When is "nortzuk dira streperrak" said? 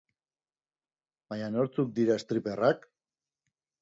1.57-2.89